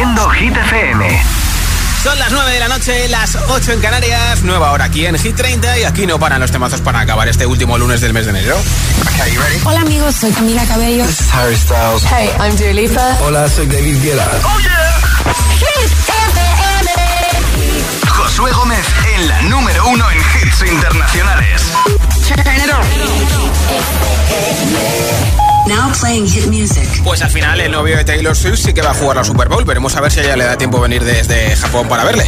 haciendo 0.00 0.30
Hit 0.30 0.56
FM. 0.56 1.22
Son 2.02 2.18
las 2.18 2.32
9 2.32 2.52
de 2.52 2.60
la 2.60 2.68
noche, 2.68 3.06
las 3.08 3.36
8 3.36 3.72
en 3.72 3.80
Canarias, 3.80 4.42
nueva 4.42 4.72
hora 4.72 4.86
aquí 4.86 5.04
en 5.04 5.18
Hit 5.18 5.36
30 5.36 5.78
y 5.78 5.84
aquí 5.84 6.06
no 6.06 6.18
paran 6.18 6.40
los 6.40 6.50
temazos 6.50 6.80
para 6.80 7.00
acabar 7.00 7.28
este 7.28 7.44
último 7.44 7.76
lunes 7.76 8.00
del 8.00 8.14
mes 8.14 8.24
de 8.24 8.30
enero. 8.30 8.56
Hola 9.64 9.82
amigos, 9.82 10.14
soy 10.14 10.32
Camila 10.32 10.64
Cabello. 10.64 11.04
This 11.04 11.20
is 11.20 11.34
Harry 11.34 11.54
Styles. 11.54 12.02
Hey, 12.04 12.30
I'm 12.40 12.56
Dua 12.56 12.72
Lipa. 12.72 13.18
Hola, 13.20 13.46
soy 13.50 13.66
David 13.66 14.02
Guetta. 14.02 14.26
Oh 14.42 14.58
yeah. 14.60 15.00
Hit 15.58 15.92
FM. 16.08 16.90
Josué 18.08 18.52
Gómez 18.52 18.86
en 19.16 19.28
la 19.28 19.42
número 19.42 19.86
uno 19.86 20.10
en 20.10 20.18
hits 20.18 20.62
internacionales. 20.62 21.62
Now 25.66 25.92
playing 26.00 26.26
hit 26.26 26.46
music. 26.46 26.88
Pues 27.04 27.22
al 27.22 27.30
final 27.30 27.60
el 27.60 27.72
novio 27.72 27.96
de 27.96 28.04
Taylor 28.04 28.36
Swift 28.36 28.58
sí 28.58 28.72
que 28.72 28.82
va 28.82 28.90
a 28.90 28.94
jugar 28.94 29.16
la 29.16 29.24
Super 29.24 29.48
Bowl. 29.48 29.64
Veremos 29.64 29.94
a 29.96 30.00
ver 30.00 30.10
si 30.10 30.20
a 30.20 30.24
ella 30.24 30.36
le 30.36 30.44
da 30.44 30.56
tiempo 30.56 30.78
a 30.78 30.80
venir 30.82 31.04
desde 31.04 31.54
Japón 31.56 31.88
para 31.88 32.04
verle. 32.04 32.24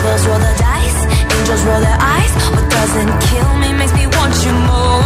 Devils 0.00 0.26
roll 0.26 0.38
the 0.38 0.54
dice, 0.56 1.00
angels 1.36 1.62
roll 1.64 1.80
their 1.80 1.98
eyes. 2.00 2.32
What 2.52 2.70
doesn't 2.70 3.20
kill 3.28 3.54
me 3.58 3.72
makes 3.74 3.92
me 3.92 4.06
want 4.06 4.34
you 4.44 4.52
more. 4.52 4.99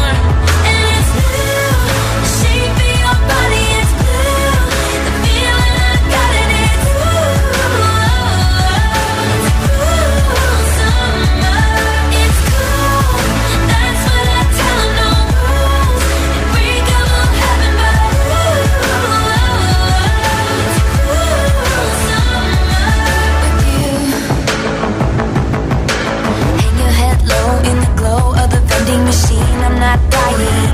Of 28.94 29.04
machine. 29.04 29.58
I'm 29.66 29.78
not 29.78 29.98
dying. 30.10 30.72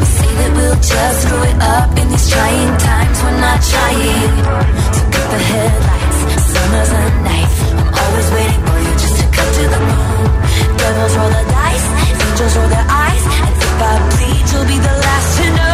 We 0.00 0.06
Say 0.16 0.30
that 0.38 0.50
we'll 0.56 0.80
just 0.80 1.16
screw 1.22 1.42
it 1.50 1.58
up 1.62 1.90
in 2.00 2.06
these 2.10 2.28
trying 2.30 2.74
times. 2.78 3.16
We're 3.22 3.40
not 3.40 3.60
trying. 3.72 4.32
So 4.94 5.02
cut 5.14 5.26
the 5.30 5.40
headlights. 5.50 6.18
Summer's 6.50 6.92
a 7.00 7.02
knife. 7.26 7.56
I'm 7.78 7.90
always 8.02 8.28
waiting 8.34 8.62
for 8.66 8.78
you 8.84 8.92
just 9.02 9.16
to 9.20 9.26
come 9.36 9.50
to 9.58 9.64
the 9.74 9.80
moon. 9.88 10.26
Devils 10.78 11.14
roll 11.16 11.30
the 11.30 11.44
dice. 11.54 11.86
Angels 12.26 12.54
roll 12.56 12.70
their 12.74 12.88
eyes. 13.04 13.24
And 13.44 13.54
if 13.66 13.82
I 13.90 13.92
bleed, 14.10 14.44
you'll 14.50 14.68
be 14.72 14.78
the 14.78 14.94
last 15.04 15.28
to 15.38 15.46
know. 15.56 15.69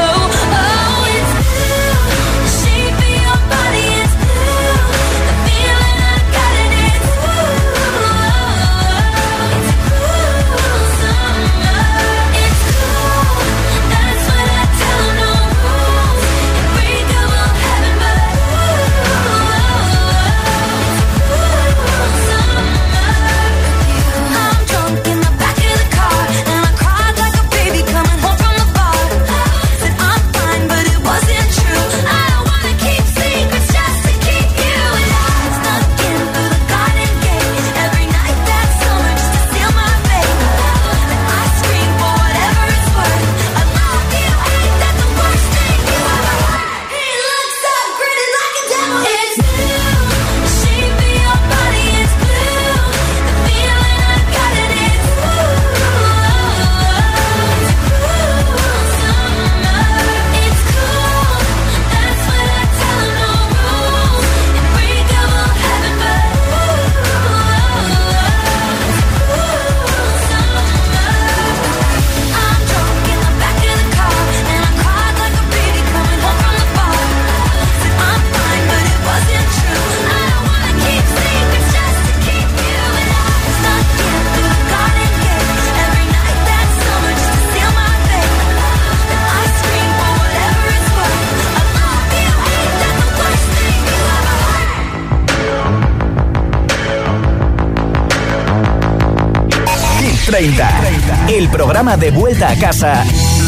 Programa 101.56 101.96
de 101.96 102.10
vuelta 102.10 102.50
a 102.50 102.56
casa 102.56 103.02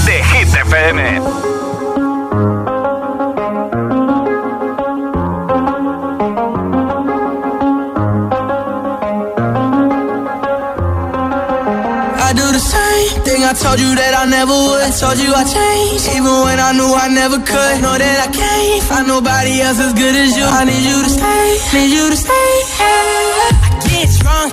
de 0.07 0.25
Hit 0.25 0.49
FM. 0.49 1.59
I 13.49 13.55
told 13.55 13.81
you 13.81 13.95
that 13.97 14.13
I 14.13 14.29
never 14.29 14.53
would. 14.53 14.83
I 14.85 14.93
told 14.93 15.17
you 15.17 15.33
I 15.33 15.41
changed, 15.41 16.05
even 16.13 16.37
when 16.45 16.61
I 16.61 16.77
knew 16.77 16.93
I 16.93 17.09
never 17.09 17.41
could. 17.41 17.75
Know 17.81 17.97
that 17.97 18.19
I 18.21 18.29
can't 18.29 18.85
find 18.85 19.09
nobody 19.09 19.65
else 19.65 19.81
as 19.81 19.97
good 19.97 20.13
as 20.13 20.37
you. 20.37 20.45
I 20.45 20.69
need 20.69 20.85
you 20.85 21.01
to 21.01 21.09
stay, 21.09 21.57
need 21.73 21.89
you 21.97 22.13
to 22.13 22.19
stay. 22.21 22.53
I 22.77 23.73
get 23.89 24.13
drunk, 24.21 24.53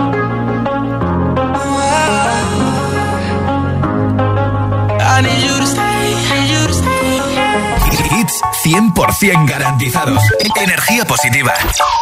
100% 8.71 9.49
garantizados. 9.49 10.23
Energía 10.55 11.03
positiva. 11.03 11.53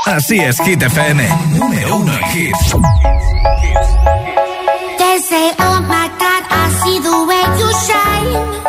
Así 0.05 0.39
es, 0.39 0.57
Hit 0.61 0.83
FM. 0.83 1.27
Número 1.57 1.95
uno 1.97 2.13
en 2.13 2.37
hits. 2.37 2.75
They 4.97 5.19
say, 5.19 5.51
oh 5.57 5.81
way 7.25 7.43
you 7.57 7.71
shine. 7.87 8.68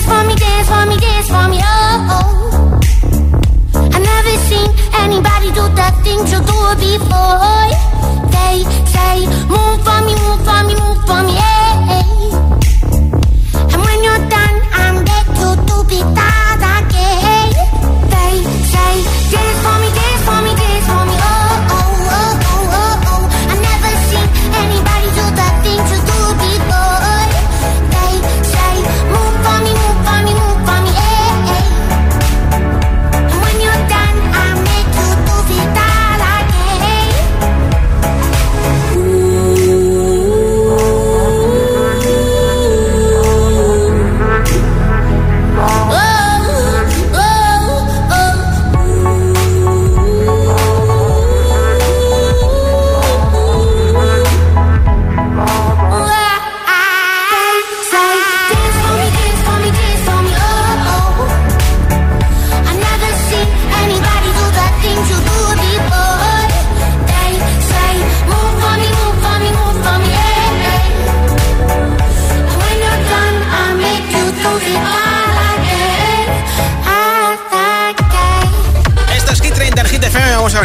Dance 0.00 0.06
for 0.06 0.26
me, 0.28 0.34
dance 0.34 0.68
for 0.68 0.86
me, 0.86 0.96
dance 0.96 1.28
for 1.28 1.48
me, 1.48 1.60
oh. 1.62 2.06
oh. 2.10 2.80
I 3.74 3.98
never 3.98 4.36
seen 4.48 4.70
anybody 5.00 5.48
do 5.52 5.62
the 5.76 5.90
things 6.04 6.32
you 6.32 6.40
do 6.40 6.74
before. 6.80 7.68
They 8.34 8.64
say, 8.88 9.26
move 9.48 9.78
for 9.84 10.00
me, 10.06 10.14
move 10.14 10.40
for 10.44 10.62
me, 10.64 10.74
move 10.74 11.00
for 11.06 11.22
me, 11.22 11.34
eh. 11.36 11.74
And 13.72 13.82
when 13.84 13.98
you're 14.04 14.28
done, 14.28 14.56
I'm 14.72 15.04
back 15.04 15.26
to 15.26 15.56
do 15.66 15.96
it 15.96 16.18
all 16.18 16.39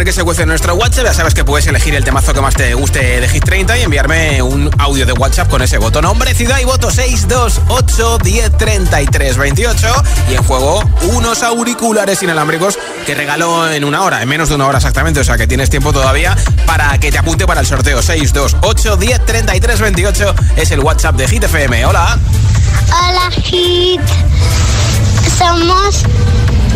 Qué 0.06 0.14
se 0.14 0.24
cuece 0.24 0.44
en 0.44 0.50
nuestro 0.50 0.76
WhatsApp. 0.76 1.06
Ya 1.06 1.14
sabes 1.16 1.34
que 1.34 1.44
puedes 1.44 1.66
elegir 1.66 1.96
el 1.96 2.04
temazo 2.04 2.32
que 2.32 2.40
más 2.40 2.54
te 2.54 2.76
guste 2.76 3.20
de 3.22 3.28
Hit 3.28 3.44
30 3.44 3.80
y 3.80 3.82
enviarme 3.82 4.40
un 4.44 4.70
audio 4.78 5.04
de 5.04 5.14
WhatsApp 5.14 5.50
con 5.50 5.64
ese 5.64 5.80
voto. 5.80 6.00
Nombre, 6.00 6.36
ciudad 6.36 6.60
y 6.60 6.64
voto 6.64 6.92
628 6.92 8.20
10 8.20 8.56
33 8.56 9.38
28. 9.38 10.04
Y 10.30 10.36
en 10.36 10.44
juego, 10.44 10.84
unos 11.14 11.42
auriculares 11.42 12.22
inalámbricos 12.22 12.78
que 13.08 13.16
regalo 13.16 13.72
en 13.72 13.84
una 13.84 14.04
hora, 14.04 14.22
en 14.22 14.30
menos 14.30 14.50
de 14.50 14.56
una 14.56 14.68
hora 14.68 14.78
exactamente. 14.78 15.22
O 15.22 15.24
sea 15.24 15.38
que 15.38 15.48
tienes 15.48 15.72
tiempo 15.72 15.92
todavía 15.92 16.38
para 16.68 16.96
que 17.00 17.12
te 17.12 17.18
apunte 17.18 17.48
para 17.48 17.62
el 17.62 17.66
sorteo. 17.66 18.04
628 18.04 18.98
10 18.98 19.26
33 19.26 19.80
28 19.80 20.36
es 20.56 20.70
el 20.70 20.82
WhatsApp 20.82 21.16
de 21.16 21.28
Hit 21.28 21.46
FM. 21.46 21.84
Hola. 21.84 22.20
Hola, 22.92 23.32
Hit. 23.42 24.02
Somos 25.40 26.04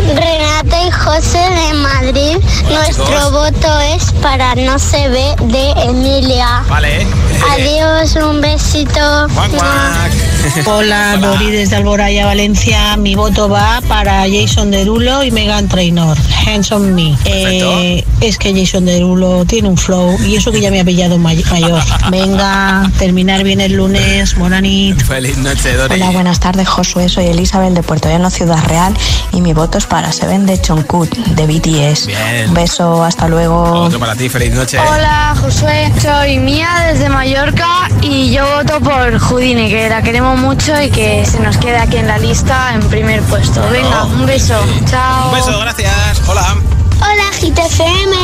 Renata 0.08 0.86
y 0.86 0.90
José 0.90 1.38
de 1.38 1.74
Madrid. 1.74 2.36
Nuestro 2.68 3.04
chicos. 3.06 3.32
voto 3.32 3.80
es 3.94 4.12
para 4.22 4.54
No 4.54 4.78
se 4.78 5.08
ve 5.08 5.34
de 5.44 5.70
Emilia. 5.82 6.62
Vale. 6.68 7.06
Adiós, 7.50 8.16
un 8.16 8.40
besito. 8.40 9.28
Guac, 9.34 9.50
guac. 9.52 10.12
Hola, 10.66 11.16
Dori 11.18 11.50
desde 11.50 11.76
Alboraya, 11.76 12.26
Valencia. 12.26 12.96
Mi 12.96 13.14
voto 13.14 13.48
va 13.48 13.80
para 13.88 14.24
Jason 14.28 14.70
Derulo 14.70 15.22
y 15.22 15.30
Megan 15.30 15.68
Trainor. 15.68 16.16
Hands 16.46 16.72
on 16.72 16.94
me. 16.94 17.16
Eh, 17.24 18.04
es 18.20 18.36
que 18.38 18.54
Jason 18.54 18.84
Derulo 18.84 19.44
tiene 19.44 19.68
un 19.68 19.76
flow 19.76 20.16
y 20.22 20.36
eso 20.36 20.52
que 20.52 20.60
ya 20.60 20.70
me 20.70 20.80
ha 20.80 20.84
pillado 20.84 21.18
may- 21.18 21.42
mayor. 21.50 21.82
Venga, 22.10 22.90
terminar 22.98 23.42
bien 23.44 23.60
el 23.60 23.72
lunes. 23.72 24.36
Bonanit. 24.36 25.00
Feliz 25.02 25.36
noche, 25.38 25.74
Dori. 25.74 25.94
Hola, 25.94 26.10
buenas 26.10 26.38
tardes, 26.40 26.68
Josué. 26.68 27.08
Soy 27.08 27.26
Elizabeth 27.26 27.72
de 27.72 27.82
Puerto 27.82 28.08
Llano, 28.08 28.30
Ciudad 28.30 28.62
Real. 28.66 28.94
Y 29.32 29.40
mi 29.40 29.52
voto 29.52 29.78
es 29.78 29.86
para 29.86 30.12
Seven 30.12 30.44
de 30.46 30.60
Chonkut, 30.60 31.08
de 31.10 31.46
BTS. 31.46 32.06
Bien. 32.06 32.48
Un 32.48 32.54
beso, 32.54 33.02
hasta 33.04 33.26
luego. 33.28 33.62
Otro 33.84 33.98
para 33.98 34.14
ti, 34.14 34.28
feliz 34.28 34.52
noche. 34.54 34.78
Hola 34.78 35.34
Josué, 35.40 35.92
soy 36.02 36.38
Mía 36.38 36.68
desde 36.92 37.08
Mallorca 37.08 37.88
y 38.02 38.30
yo 38.32 38.44
voto 38.56 38.80
por 38.80 39.18
Houdini, 39.18 39.68
que 39.70 39.88
la 39.88 40.02
queremos 40.02 40.38
mucho 40.38 40.80
y 40.80 40.90
que 40.90 41.24
se 41.24 41.40
nos 41.40 41.56
quede 41.56 41.78
aquí 41.78 41.96
en 41.96 42.06
la 42.06 42.18
lista 42.18 42.74
en 42.74 42.80
primer 42.88 43.22
puesto. 43.22 43.62
Venga, 43.70 44.04
un 44.04 44.26
beso, 44.26 44.54
chao. 44.90 45.28
Un 45.30 45.34
beso, 45.36 45.58
gracias. 45.60 46.20
Hola. 46.28 46.56
Hola, 47.02 47.29
Hit 47.40 47.58
FM. 47.58 48.16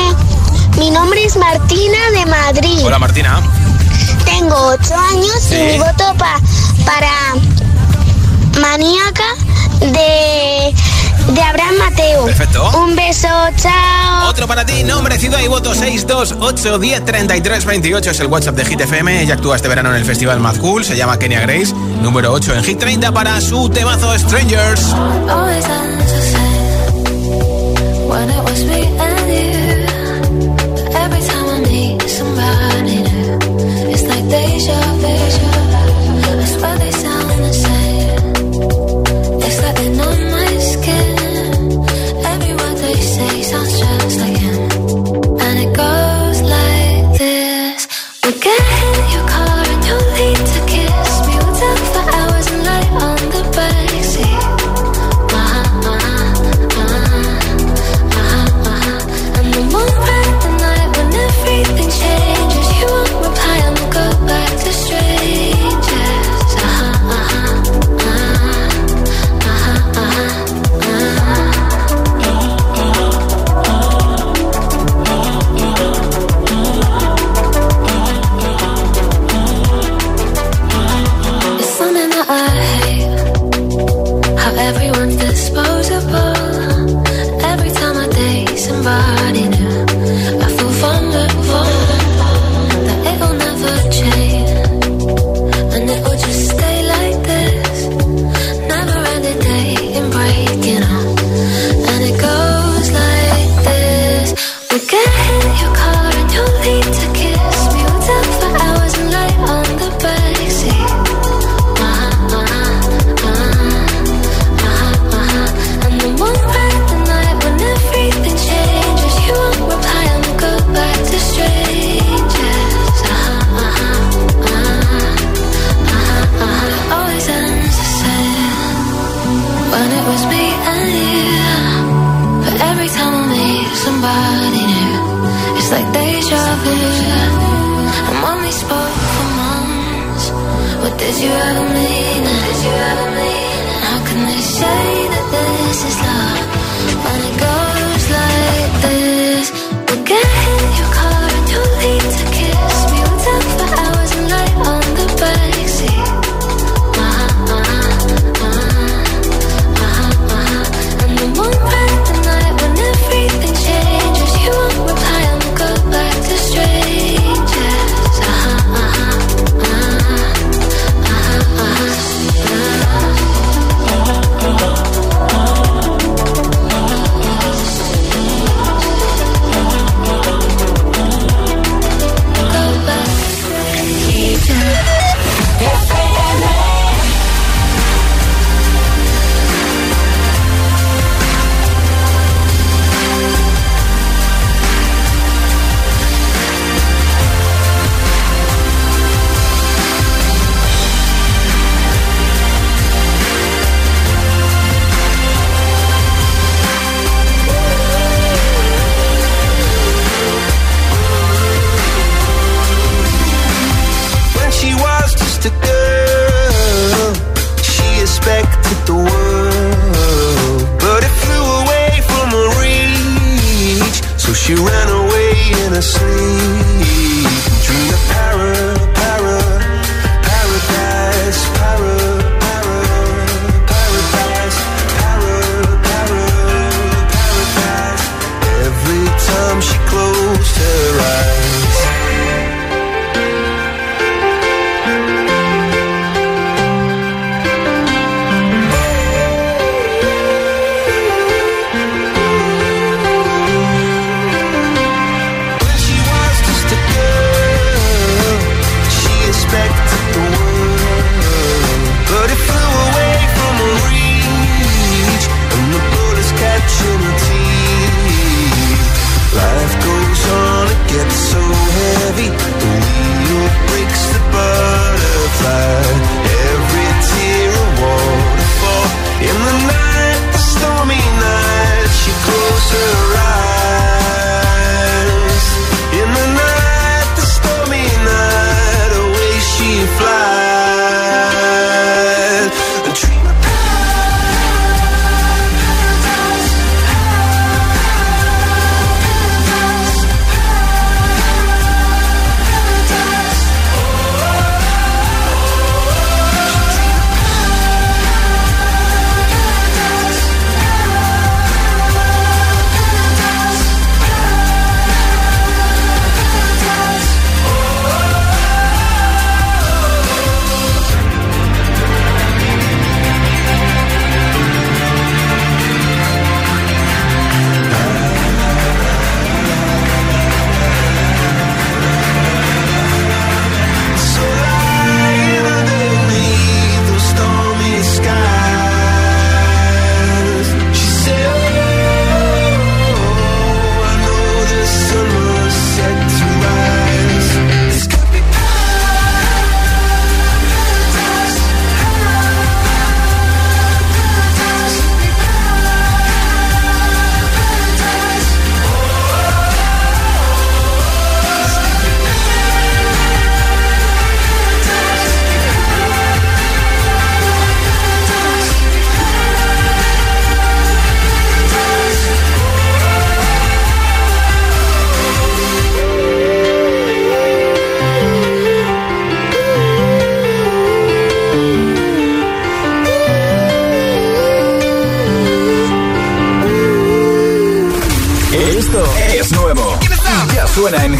Mi 0.78 0.90
nombre 0.90 1.24
es 1.24 1.36
Martina 1.36 1.98
de 2.12 2.26
Madrid. 2.26 2.80
Hola 2.84 2.98
Martina. 2.98 3.40
Tengo 4.26 4.54
8 4.54 4.94
años 4.94 5.52
y 5.52 5.54
mi 5.54 5.78
voto 5.78 6.12
pa, 6.18 6.38
para 6.84 7.10
Maníaca 8.60 9.24
de, 9.80 10.74
de 11.32 11.40
Abraham 11.40 11.76
Mateo. 11.78 12.26
Perfecto. 12.26 12.70
Un 12.78 12.94
beso, 12.94 13.28
chao. 13.56 14.28
Otro 14.28 14.46
para 14.46 14.66
ti, 14.66 14.84
nombre, 14.84 15.18
ciudad 15.18 15.40
y 15.40 15.48
voto 15.48 15.74
628103328 15.74 18.10
es 18.10 18.20
el 18.20 18.26
WhatsApp 18.26 18.56
de 18.56 18.66
Hit 18.66 18.82
FM. 18.82 19.22
Ella 19.22 19.32
actúa 19.34 19.56
este 19.56 19.68
verano 19.68 19.88
en 19.90 19.96
el 19.96 20.04
Festival 20.04 20.40
Mad 20.40 20.56
Cool, 20.58 20.84
se 20.84 20.94
llama 20.94 21.18
Kenia 21.18 21.40
Grace, 21.40 21.72
número 22.02 22.32
8 22.32 22.54
en 22.54 22.64
Hit 22.64 22.78
30 22.80 23.12
para 23.12 23.40
su 23.40 23.70
temazo 23.70 24.12
Strangers. 24.18 24.94
Every 31.02 31.20
time 31.20 31.48
I 31.50 31.60
somebody 32.08 33.02
new, 33.02 33.38
it's 33.92 34.04
like 34.08 34.26
deja 34.30 34.80
vu. 34.80 34.95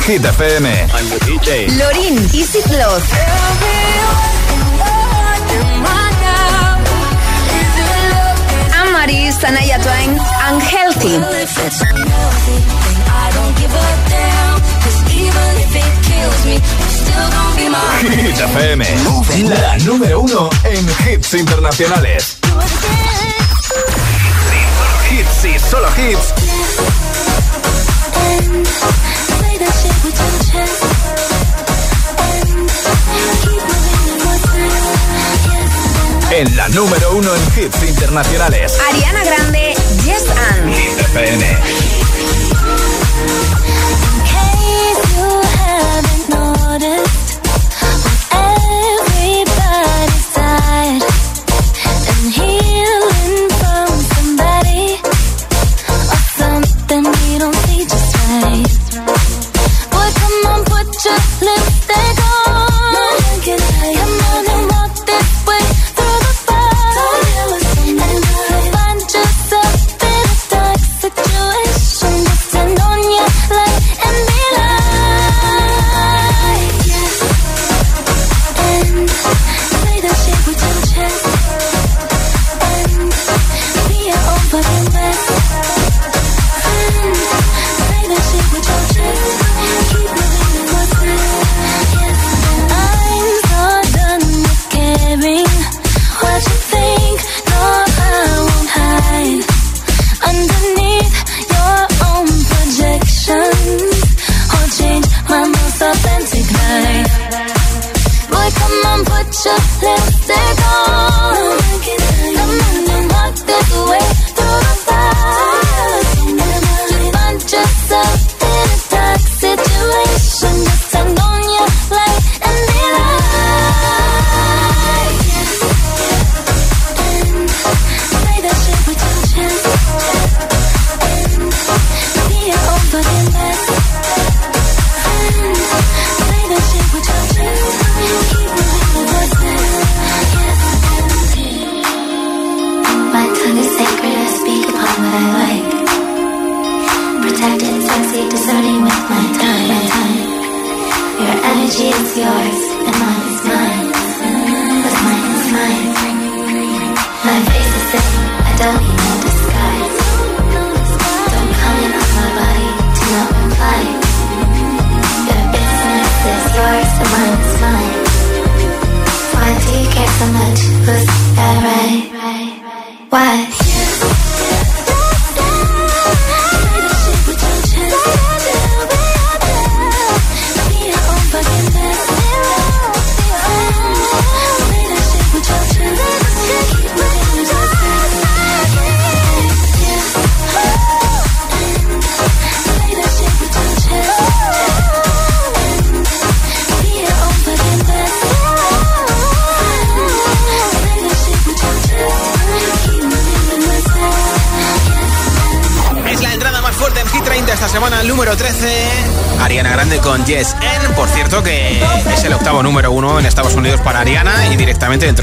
FM. 0.09 0.69
Lorin, 1.79 2.17
Easy 2.33 2.63
Plus. 2.63 3.03
Anne-Marie, 8.73 9.33
Sanaya 9.33 9.81
Twain, 9.81 10.17
Unhealthy. 10.49 11.19
Hit 18.01 18.39
FM, 18.39 18.87
la 19.49 19.77
número 19.79 20.21
uno 20.21 20.51
en 20.63 20.87
hits 21.11 21.35
internacionales. 21.35 22.39
Hits 25.11 25.45
y 25.45 25.59
solo 25.59 25.89
hits. 25.99 26.33
En 36.31 36.57
la 36.57 36.69
número 36.69 37.17
uno 37.17 37.31
en 37.35 37.43
hits 37.57 37.83
internacionales. 37.83 38.79
Ariana 38.91 39.25
Grande, 39.25 39.75
Yes 40.05 40.25
and. 40.53 42.06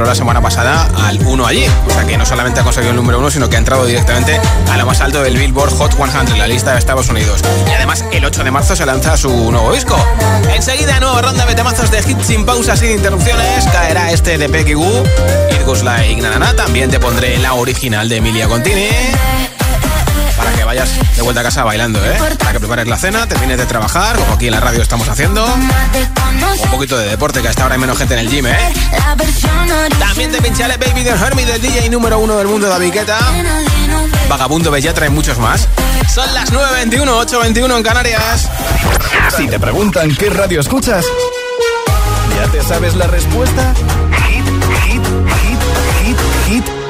La 0.08 0.16
semana 0.16 0.42
pasada 0.42 0.90
al 1.06 1.20
1 1.26 1.46
allí. 1.46 1.66
O 1.88 1.90
sea 1.92 2.06
que 2.06 2.18
no 2.18 2.26
solamente 2.26 2.60
ha 2.60 2.64
conseguido 2.64 2.92
el 2.92 2.96
número 2.96 3.20
uno, 3.20 3.30
sino 3.32 3.50
que 3.50 3.56
ha 3.56 3.60
entrado 3.60 3.86
directamente 3.86 4.40
a 4.72 4.78
lo 4.78 4.86
más 4.86 5.02
alto 5.02 5.22
del 5.22 5.38
Billboard 5.38 5.72
Hot 5.78 5.94
100, 5.96 6.38
la 6.38 6.48
lista 6.48 6.74
de 6.74 6.80
Estados 6.80 7.10
Unidos. 7.10 7.42
Y 7.68 7.72
además, 7.72 8.06
el 8.12 8.26
8 8.26 8.44
de 8.44 8.52
marzo 8.52 8.76
se 8.76 8.86
lanza 8.86 9.18
su 9.18 9.52
nuevo 9.52 9.74
disco. 9.74 9.96
Enseguida, 10.54 11.00
nueva 11.00 11.22
ronda 11.22 11.46
de 11.46 11.56
temazos 11.56 11.92
de 11.92 12.00
hits 12.00 12.26
sin 12.26 12.46
pausas, 12.46 12.80
sin 12.80 12.92
interrupciones. 12.92 13.66
Caerá 13.72 14.12
este 14.12 14.38
de 14.38 14.48
Becky 14.48 14.76
Wu, 14.76 15.04
It. 15.52 15.64
También 16.56 16.90
te 16.90 17.00
pondré 17.00 17.38
la 17.40 17.54
original 17.54 18.10
de 18.10 18.18
Emilia 18.18 18.48
Contini 18.48 18.88
para 20.38 20.52
que 20.52 20.64
vayas 20.64 20.90
de 21.16 21.22
vuelta 21.22 21.42
a 21.42 21.44
casa 21.44 21.64
bailando, 21.64 22.04
¿eh? 22.04 22.18
Para 22.38 22.54
que 22.54 22.60
prepares 22.60 22.88
la 22.88 22.98
cena, 22.98 23.28
termines 23.28 23.58
de 23.58 23.66
trabajar, 23.66 24.18
como 24.18 24.34
aquí 24.34 24.48
en 24.48 24.54
la 24.54 24.60
radio 24.60 24.82
estamos 24.82 25.08
haciendo. 25.08 25.46
Un 26.62 26.70
poquito 26.70 26.98
de 26.98 27.10
deporte, 27.10 27.42
que 27.42 27.48
hasta 27.48 27.64
ahora 27.64 27.76
hay 27.76 27.82
menos 27.82 27.98
gente 27.98 28.14
en 28.14 28.20
el 28.20 28.30
gym, 28.30 28.46
¿eh? 28.48 28.58
También 30.00 30.32
te 30.32 30.42
pincharé 30.42 30.78
Baby 30.78 31.08
Hurt 31.10 31.36
Me 31.36 31.46
del 31.46 31.62
DJ 31.62 31.90
número 31.90 32.20
uno 32.20 32.38
del 32.38 32.48
mundo, 32.48 32.70
David 32.70 32.94
Guetta. 32.94 33.18
Vagabundo 34.30 34.72
Bella 34.72 34.94
trae 34.94 35.10
muchos 35.10 35.38
más. 35.40 35.68
Son 36.14 36.32
las 36.34 36.52
9.21, 36.52 37.06
8.21 37.28 37.78
en 37.78 37.84
Canarias. 37.84 38.50
Si 39.36 39.48
te 39.48 39.60
preguntan 39.60 40.16
qué 40.16 40.30
radio 40.30 40.60
escuchas, 40.60 41.06
¿ya 42.36 42.52
te 42.52 42.64
sabes 42.64 42.96
la 42.96 43.08
respuesta? 43.08 43.74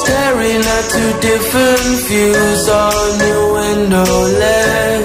Staring 0.00 0.62
at 0.76 0.84
two 0.90 1.12
different 1.20 1.86
views 2.08 2.68
on 2.68 3.18
the 3.22 3.34
window 3.54 4.12
ledge. 4.40 4.99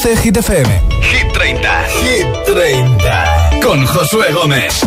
Produce 0.00 0.22
Hit 0.22 0.36
FM. 0.36 0.80
Hit 1.02 1.32
30. 1.32 1.84
Hit 2.02 2.26
30. 2.46 3.60
Con 3.62 3.84
Josué 3.84 4.32
Gómez. 4.32 4.80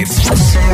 hits. 0.00 0.69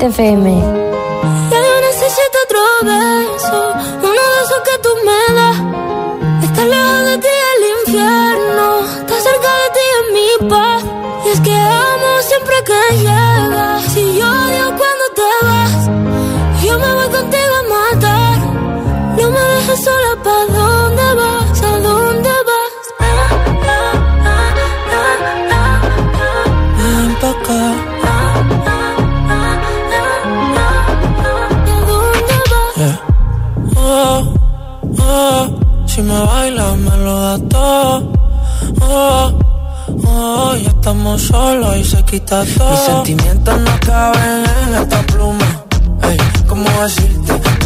FM. 0.00 0.69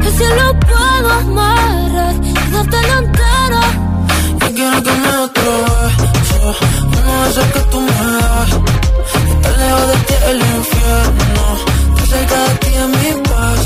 El 0.00 0.12
cielo 0.18 0.44
puedo 0.60 1.12
amarrar 1.12 2.14
y 2.22 2.32
darte 2.52 2.78
la 2.88 2.98
entera. 2.98 3.62
Yo 4.40 4.48
quiero 4.54 4.82
que 4.82 4.92
me 4.92 5.16
otro 5.26 5.52
beso, 5.62 6.54
uno 6.98 7.22
de 7.22 7.30
esos 7.30 7.46
que 7.54 7.60
tú 7.70 7.80
me 7.80 7.92
das. 7.92 8.50
Estar 9.30 9.58
lejos 9.58 9.88
de 9.88 9.96
ti 10.06 10.14
el 10.30 10.40
infierno, 10.56 11.44
estar 11.96 12.06
cerca 12.08 12.38
de 12.46 12.54
ti 12.62 12.70
es 12.82 12.88
mi 12.88 13.22
paz. 13.28 13.60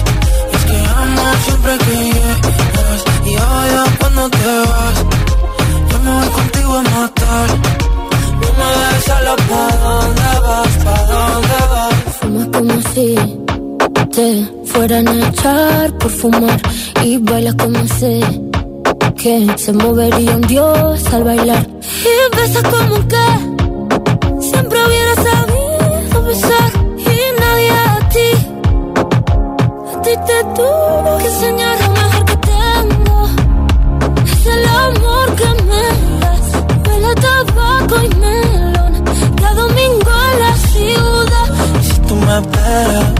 Y 0.53 0.57
es 0.57 0.65
que 0.65 0.79
amo 1.01 1.23
siempre 1.45 1.79
que 1.79 1.95
llegas 2.05 3.01
y 3.25 3.33
odio 3.37 3.83
cuando 3.99 4.31
te 4.31 4.53
vas. 4.71 4.97
Yo 5.91 5.99
me 6.05 6.11
voy 6.19 6.29
contigo 6.39 6.73
a 6.79 6.83
matar. 6.83 7.49
No 8.41 8.49
me 8.59 8.67
dejes 8.81 9.05
solo, 9.05 9.37
¿pa' 9.49 9.77
dónde 9.85 10.31
vas? 10.47 10.73
¿Pa' 10.85 11.03
dónde 11.13 11.59
vas? 11.73 11.95
Fumas 12.21 12.47
como 12.53 12.75
si 12.95 13.07
te 14.21 14.47
fueran 14.67 15.09
a 15.09 15.29
echar 15.29 15.99
por 15.99 16.11
fumar. 16.11 16.61
Y 17.05 17.17
bailas 17.19 17.55
como 17.55 17.81
sé 17.99 18.21
que 19.23 19.35
se 19.57 19.73
movería 19.73 20.33
un 20.37 20.43
dios 20.43 21.13
al 21.15 21.25
bailar. 21.25 21.65
Y 22.13 22.37
besas 22.37 22.65
como 22.75 22.97
que 23.13 23.27
siempre 24.49 24.79
hubiera 24.87 25.15
sabido 25.29 26.17
besar. 26.31 26.71
Y 27.15 27.19
nadie 27.41 27.71
a 27.89 28.09
ti. 28.15 28.31
A 29.93 30.03
ti 30.05 30.13
te 30.29 30.39
tuvo 30.59 31.11
que 31.21 31.29
enseñar 31.33 31.75
lo 31.83 31.89
mejor 32.01 32.25
que 32.31 32.37
tengo. 32.55 33.17
Es 34.35 34.47
el 34.55 34.65
amor 34.87 35.27
que 35.41 35.49
me 35.69 35.87
das. 36.23 36.47
Huele 36.87 37.13
tabaco 37.25 37.97
y 38.07 38.09
melón. 38.23 38.93
Cada 39.41 39.55
domingo 39.63 40.13
en 40.31 40.37
la 40.45 40.53
ciudad. 40.73 41.49
Si 41.87 42.01
tú 42.07 42.15
me 42.17 42.35
esperas, 42.39 43.20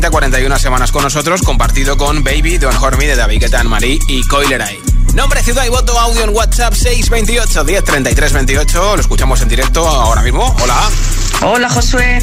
30, 0.00 0.10
41 0.12 0.58
semanas 0.58 0.92
con 0.92 1.02
nosotros, 1.02 1.42
compartido 1.42 1.98
con 1.98 2.24
Baby, 2.24 2.56
Don 2.56 2.74
Hormy 2.74 3.04
de 3.04 3.16
David 3.16 3.40
Guetta, 3.40 3.62
Marie 3.64 3.98
y 4.08 4.22
Coileray. 4.22 4.80
Nombre, 5.12 5.42
ciudad 5.42 5.66
y 5.66 5.68
voto, 5.68 5.98
audio 5.98 6.24
en 6.24 6.30
WhatsApp 6.30 6.72
628 6.72 7.64
10 7.64 7.84
33 7.84 8.32
28. 8.32 8.96
Lo 8.96 9.00
escuchamos 9.02 9.42
en 9.42 9.48
directo 9.48 9.86
ahora 9.86 10.22
mismo. 10.22 10.56
Hola. 10.62 10.74
Hola 11.42 11.68
Josué, 11.68 12.18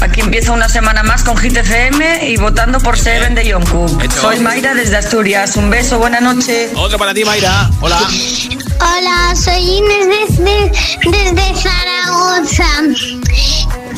aquí 0.00 0.22
empieza 0.22 0.50
una 0.50 0.68
semana 0.68 1.04
más 1.04 1.22
con 1.22 1.36
Hit 1.36 1.56
FM 1.56 2.30
y 2.30 2.36
votando 2.36 2.80
por 2.80 2.98
Seven 2.98 3.36
de 3.36 3.46
Yonku. 3.46 4.00
Hecho. 4.02 4.20
Soy 4.20 4.40
Mayra 4.40 4.74
desde 4.74 4.96
Asturias, 4.96 5.54
un 5.54 5.70
beso, 5.70 5.98
buena 5.98 6.20
noche. 6.20 6.72
Otro 6.74 6.98
para 6.98 7.14
ti, 7.14 7.24
Mayra. 7.24 7.70
Hola. 7.80 8.00
Hola, 8.80 9.36
soy 9.36 9.60
Inés 9.60 10.36
desde, 10.36 10.72
desde 11.12 11.62
Zaragoza 11.62 12.66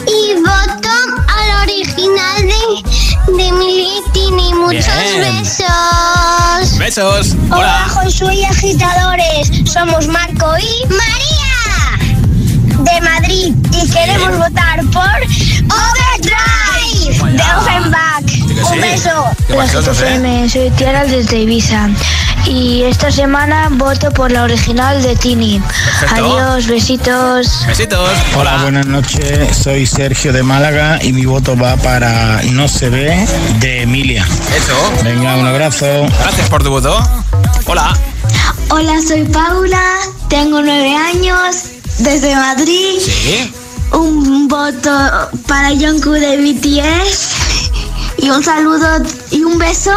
y 0.06 0.34
voto 0.34 0.88
al 1.28 1.62
original 1.62 2.42
de, 2.42 3.05
de 3.26 3.52
Militini. 3.52 4.54
Muchos 4.54 4.86
Bien. 4.86 5.42
besos. 5.42 6.78
Besos. 6.78 7.34
Hola, 7.50 7.56
Hola. 7.56 7.88
Josué 7.88 8.34
y 8.36 8.44
agitadores. 8.44 9.50
Somos 9.70 10.06
Marco 10.08 10.54
y 10.58 10.86
María 10.86 11.36
de 12.78 13.00
Madrid 13.00 13.54
y 13.72 13.90
queremos 13.90 14.38
votar 14.38 14.80
por 14.92 15.10
Overdrive 15.74 17.32
de 17.32 17.42
Offenbach. 17.42 18.32
Un 18.58 18.74
sí. 18.74 18.78
beso. 18.78 19.24
Graciosos, 19.48 20.00
¿eh? 20.02 20.48
soy 20.50 20.70
Tiara 20.70 21.04
desde 21.04 21.40
Ibiza 21.40 21.88
y 22.46 22.82
esta 22.84 23.10
semana 23.10 23.68
voto 23.72 24.10
por 24.10 24.30
la 24.30 24.44
original 24.44 25.02
de 25.02 25.16
Tini. 25.16 25.60
Perfecto. 25.60 26.14
Adiós, 26.14 26.66
besitos. 26.66 27.66
Besitos. 27.66 28.10
Hola, 28.36 28.62
buenas 28.62 28.86
noches. 28.86 29.56
Soy 29.56 29.86
Sergio 29.86 30.32
de 30.32 30.42
Málaga 30.42 30.98
y 31.02 31.12
mi 31.12 31.24
voto 31.24 31.56
va 31.56 31.76
para 31.76 32.40
No 32.52 32.68
se 32.68 32.88
ve 32.88 33.26
de 33.60 33.82
Emilia. 33.82 34.26
Eso. 34.56 35.04
Venga, 35.04 35.36
un 35.36 35.46
abrazo. 35.46 35.86
Gracias 36.20 36.48
por 36.48 36.62
tu 36.62 36.70
voto. 36.70 36.98
Hola. 37.66 37.92
Hola, 38.70 39.00
soy 39.06 39.24
Paula, 39.24 39.82
tengo 40.28 40.60
nueve 40.60 40.94
años, 40.94 41.56
desde 41.98 42.34
Madrid. 42.34 42.98
Sí. 43.00 43.52
Un 43.92 44.48
voto 44.48 44.90
para 45.46 45.70
Jungkook 45.70 46.14
de 46.14 46.36
BTS 46.36 47.36
y 48.18 48.30
un 48.30 48.42
saludo 48.42 48.88
y 49.30 49.44
un 49.44 49.58
beso 49.58 49.92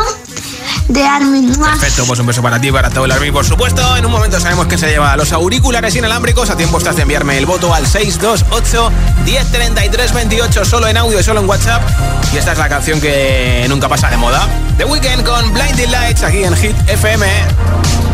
de 0.90 1.06
Armin. 1.06 1.56
Perfecto, 1.56 2.04
pues 2.06 2.20
un 2.20 2.26
beso 2.26 2.42
para 2.42 2.60
ti, 2.60 2.72
para 2.72 2.90
todo 2.90 3.06
el 3.06 3.12
Army, 3.12 3.32
por 3.32 3.46
supuesto. 3.46 3.96
En 3.96 4.06
un 4.06 4.12
momento 4.12 4.40
sabemos 4.40 4.68
que 4.68 4.78
se 4.78 4.90
lleva 4.90 5.16
los 5.16 5.32
auriculares 5.32 5.96
inalámbricos. 5.96 6.50
A 6.50 6.58
tiempo 6.58 6.78
estás 6.80 6.96
de 6.96 7.04
enviarme 7.04 7.38
el 7.38 7.46
voto 7.46 7.74
al 7.74 7.88
628 7.88 8.92
1033 9.24 10.14
28 10.14 10.66
solo 10.66 10.88
en 10.88 10.98
audio 10.98 11.20
y 11.20 11.24
solo 11.24 11.40
en 11.40 11.48
WhatsApp. 11.48 11.82
Y 12.34 12.38
esta 12.38 12.52
es 12.52 12.58
la 12.58 12.68
canción 12.68 13.00
que 13.00 13.66
nunca 13.70 13.88
pasa 13.88 14.10
de 14.10 14.18
moda. 14.18 14.48
The 14.78 14.86
Weeknd 14.86 15.24
con 15.24 15.54
Blinding 15.54 15.92
Lights 15.92 16.24
aquí 16.24 16.44
en 16.44 16.56
Hit 16.56 16.76
FM. 16.88 18.09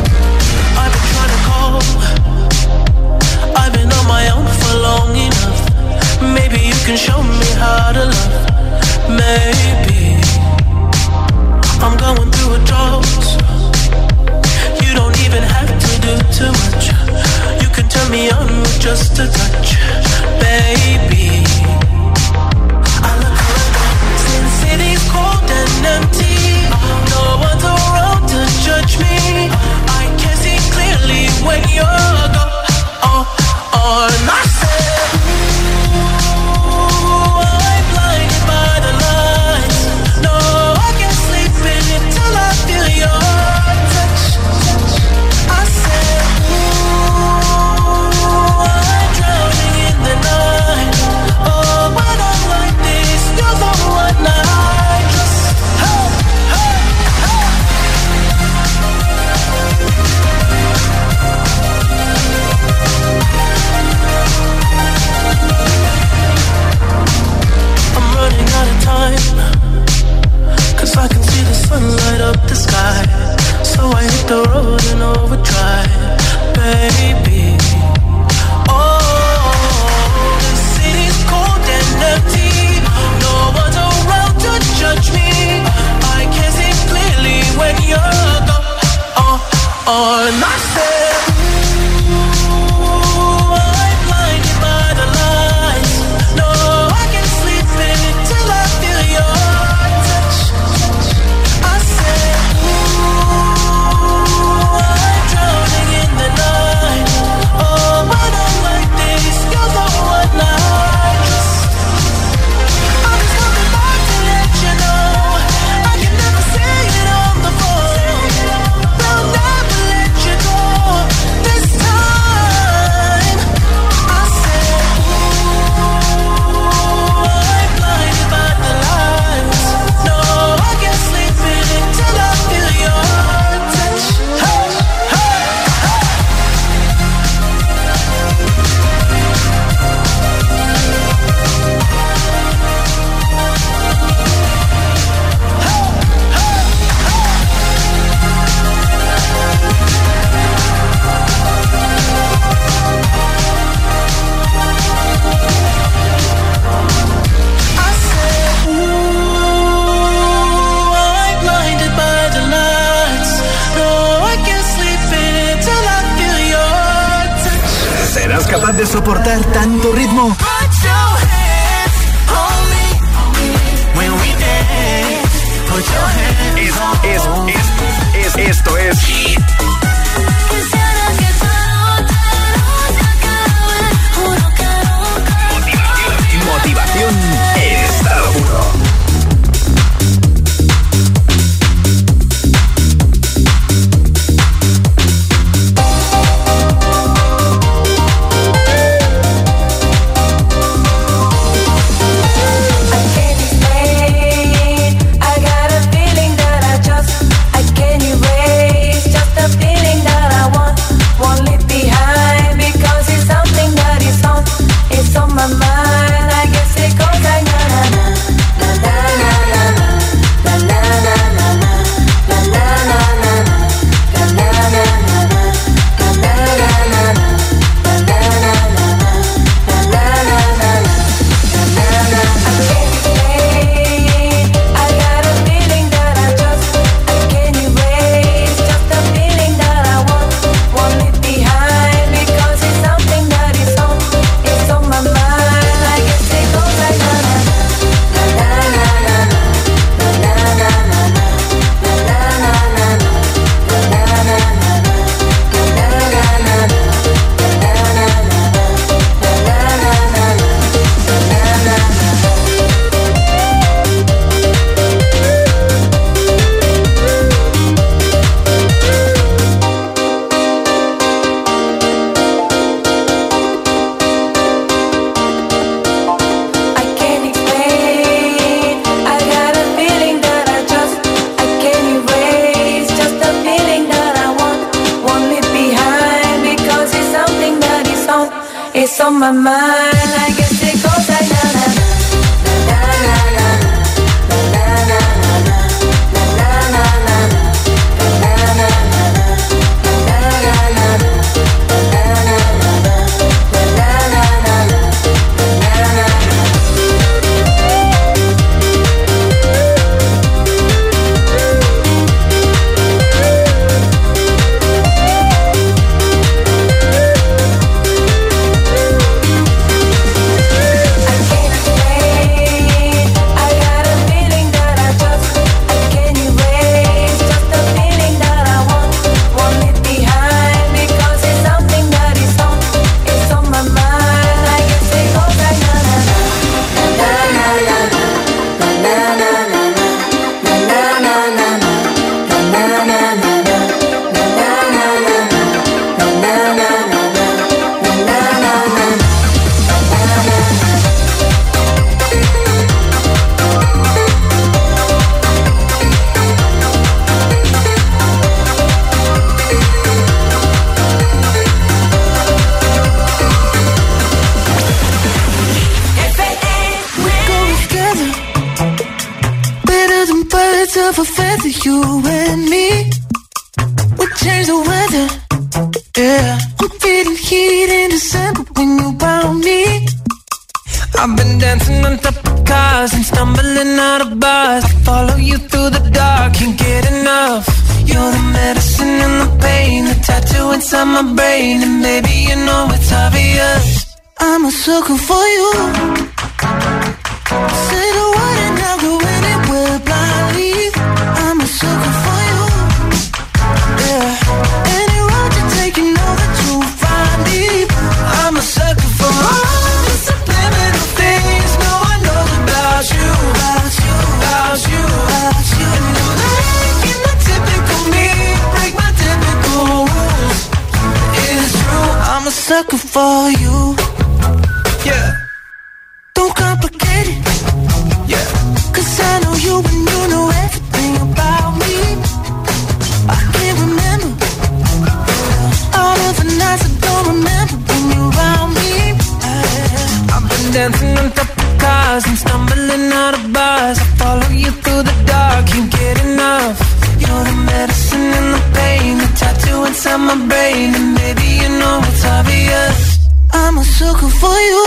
you 450.74 451.50
know 451.60 451.80
it's 451.84 452.04
obvious. 452.06 453.10
I'm 453.32 453.58
a 453.58 453.64
sucker 453.64 454.10
for 454.22 454.38
you. 454.50 454.64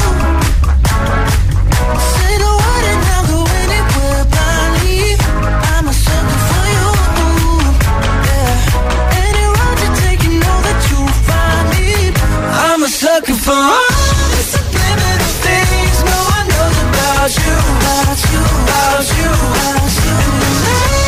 Say 2.13 2.33
the 2.43 2.53
word 2.63 2.85
and 2.93 3.03
I'll 3.15 3.27
go 3.33 3.41
anywhere 3.63 4.23
I'm 5.75 5.89
a 5.89 5.93
sucker 5.93 6.41
for 6.49 6.65
you. 6.75 6.87
Yeah. 8.29 9.23
Any 9.27 9.45
road 9.57 9.79
you 9.83 9.91
take, 10.03 10.21
you 10.23 10.35
know 10.45 10.59
that 10.67 10.79
you'll 10.89 11.15
find 11.29 11.67
me. 11.75 11.87
I'm 12.67 12.83
a 12.83 12.89
sucker 12.89 13.35
for 13.35 13.59
all 13.77 13.91
subliminal 14.55 15.33
things. 15.47 15.97
No 16.13 16.19
one 16.37 16.47
knows 16.53 16.79
about 16.89 17.31
you 17.43 17.55
About 17.81 18.19
you, 18.31 18.41
about 18.63 19.07
you, 19.19 19.31
about 19.51 19.93
you. 21.03 21.08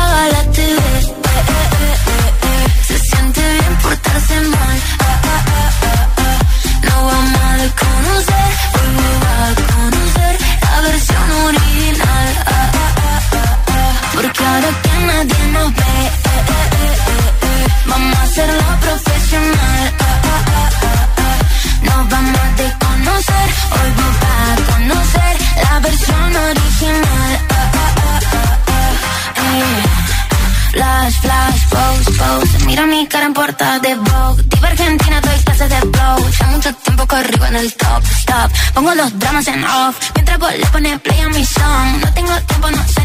los 38.95 39.19
dramas 39.19 39.47
en 39.47 39.63
off. 39.63 39.97
Mientras 40.15 40.39
vos 40.39 40.51
le 40.53 40.65
pones 40.67 40.99
play 41.01 41.19
a 41.21 41.29
mi 41.29 41.45
song. 41.45 42.01
No 42.01 42.13
tengo 42.13 42.33
tiempo, 42.41 42.71
no 42.71 42.87
sé 42.87 43.00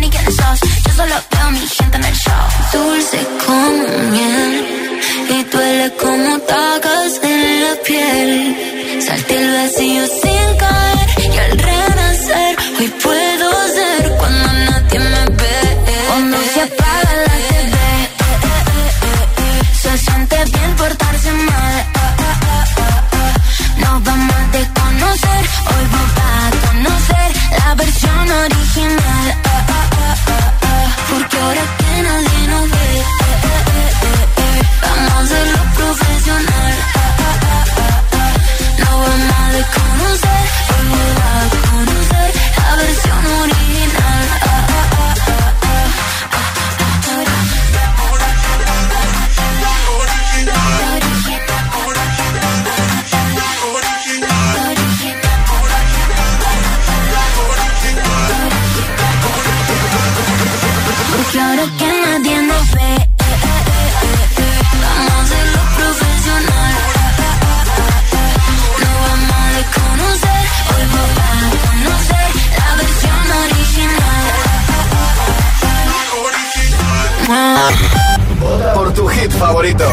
favorito. 79.36 79.84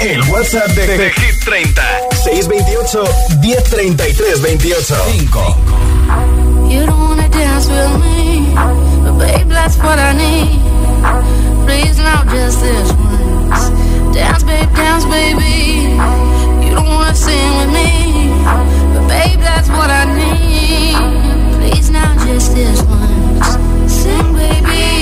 El, 0.00 0.22
WhatsApp 0.30 0.70
de, 0.74 1.12
Hit 1.16 1.44
30. 1.44 1.82
628 2.24 3.00
1033 3.40 4.40
28. 4.40 4.84
5. 4.84 6.70
You 6.70 6.86
don't 6.86 6.98
wanna 6.98 7.28
dance 7.28 7.68
with 7.68 7.94
me, 8.04 8.52
but 9.02 9.18
babe, 9.18 9.48
that's 9.48 9.76
what 9.78 9.98
I 9.98 10.12
need. 10.12 10.60
Please, 11.66 11.98
now 11.98 12.24
just 12.24 12.60
this 12.60 12.92
once. 12.92 13.70
Dance, 14.14 14.42
babe, 14.44 14.70
dance, 14.74 15.04
baby. 15.06 15.96
You 16.64 16.74
don't 16.74 16.86
wanna 16.86 17.14
sing 17.14 17.52
with 17.58 17.72
me, 17.72 18.30
but 18.94 19.08
babe, 19.08 19.40
that's 19.40 19.68
what 19.68 19.90
I 19.90 20.04
need. 20.20 20.96
Please, 21.58 21.90
now 21.90 22.14
just 22.26 22.54
this 22.54 22.82
once. 22.82 23.92
Sing, 23.92 24.32
baby. 24.34 24.99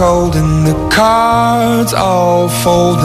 Cold 0.00 0.34
and 0.34 0.66
the 0.66 0.88
cards 0.88 1.92
all 1.92 2.48
fold 2.48 3.00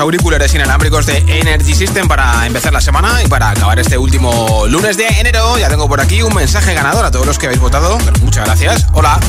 auriculares 0.00 0.54
inalámbricos 0.54 1.06
de 1.06 1.18
Energy 1.28 1.74
System 1.74 2.08
para 2.08 2.46
empezar 2.46 2.72
la 2.72 2.80
semana 2.80 3.22
y 3.22 3.28
para 3.28 3.50
acabar 3.50 3.78
este 3.78 3.98
último 3.98 4.64
lunes 4.66 4.96
de 4.96 5.06
enero. 5.06 5.58
Ya 5.58 5.68
tengo 5.68 5.88
por 5.88 6.00
aquí 6.00 6.22
un 6.22 6.34
mensaje 6.34 6.74
ganador 6.74 7.04
a 7.04 7.10
todos 7.10 7.26
los 7.26 7.38
que 7.38 7.46
habéis 7.46 7.60
votado. 7.60 7.98
Muchas 8.22 8.46
gracias. 8.46 8.86
Hola. 8.92 9.20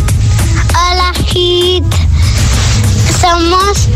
Hola, 0.69 1.11
Hit. 1.27 1.85
Somos 3.19 3.89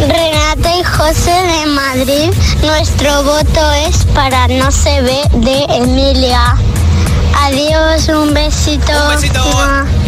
Renata 0.00 0.76
y 0.78 0.84
José 0.84 1.30
de 1.30 1.66
Madrid. 1.66 2.30
Nuestro 2.62 3.24
voto 3.24 3.72
es 3.72 4.04
para 4.14 4.46
No 4.48 4.70
se 4.70 5.02
ve 5.02 5.20
de 5.34 5.64
Emilia. 5.76 6.56
Adiós, 7.42 8.08
un 8.08 8.32
besito. 8.32 8.92
Un 9.08 9.14
besito. 9.14 9.45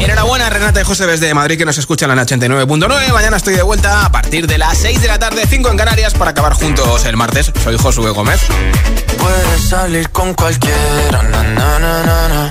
Enhorabuena, 0.05 0.49
Renata 0.49 0.81
y 0.81 0.85
José 0.85 1.07
desde 1.07 1.35
Madrid, 1.35 1.59
que 1.59 1.65
nos 1.65 1.79
escuchan 1.79 2.11
en 2.11 2.17
la 2.17 2.25
89.9. 2.25 3.13
Mañana 3.13 3.37
estoy 3.37 3.55
de 3.55 3.63
vuelta 3.63 4.05
a 4.05 4.13
partir 4.13 4.47
de 4.47 4.59
las 4.59 4.79
6 4.79 5.03
de 5.03 5.09
la 5.09 5.19
tarde, 5.19 5.43
5 5.49 5.71
en 5.71 5.77
Canarias, 5.77 6.15
para 6.15 6.31
acabar 6.31 6.55
juntos 6.55 7.05
el 7.05 7.17
martes. 7.17 7.53
Soy 7.63 7.77
Josué 7.77 8.11
Gómez. 8.11 8.41
Puedes 9.19 9.69
salir 9.69 10.09
con 10.11 10.35
cualquiera, 10.35 11.23
na, 11.23 12.51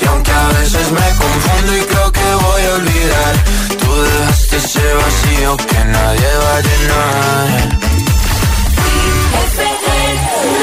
Y 0.00 0.06
aunque 0.06 0.30
a 0.32 0.48
veces 0.60 0.90
me 0.92 1.08
confundo 1.22 1.76
y 1.76 1.80
creo 1.90 2.12
que 2.12 2.28
voy 2.46 2.62
a 2.62 2.74
olvidar, 2.80 3.34
tú 3.80 3.90
dejaste 4.02 4.56
ese 4.56 4.94
vacío 4.94 5.56
que 5.56 5.84
nadie 5.84 6.30
va 6.42 6.56
a 6.56 6.60
llenar. 6.68 7.78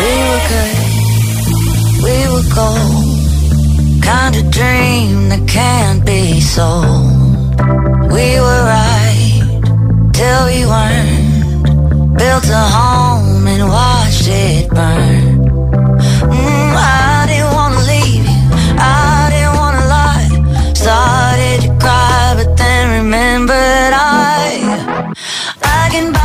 We 0.02 0.12
were 0.30 0.44
good, 0.54 0.76
we 2.06 2.16
were 2.32 2.48
gold. 2.54 4.04
Kind 4.04 4.36
of 4.36 4.46
dream 4.52 5.30
that 5.30 5.44
can't 5.48 6.06
be 6.06 6.40
sold. 6.42 7.56
We 8.12 8.28
were 8.46 8.64
right 8.78 9.44
till 10.14 10.42
we 10.52 10.66
weren't. 10.66 12.18
Built 12.18 12.48
a 12.50 12.66
home 12.78 13.48
and 13.48 13.64
watched 13.68 14.28
it 14.28 14.70
burn. 14.70 15.25
I 25.96 26.02
can 26.02 26.25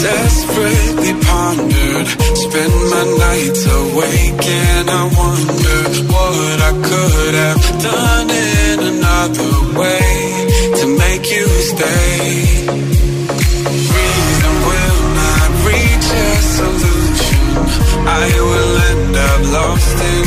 desperately 0.00 1.12
pondered. 1.26 2.08
Spend 2.44 2.74
my 2.94 3.04
nights 3.24 3.62
awake 3.66 4.44
and 4.46 4.90
I 4.90 5.02
wonder 5.22 5.78
What 6.12 6.58
I 6.70 6.72
could 6.88 7.34
have 7.44 7.64
done 7.82 8.28
in 8.30 8.78
another 8.92 9.52
way 9.80 10.08
To 10.80 10.86
make 11.02 11.24
you 11.36 11.46
stay. 11.72 12.66
Reason 13.96 14.54
will 14.68 15.02
not 15.22 15.48
reach 15.70 16.08
a 16.26 16.30
solution. 16.56 17.44
I 18.06 18.26
will 18.48 18.74
end 18.90 19.16
up 19.30 19.40
lost 19.56 19.98
in 20.12 20.25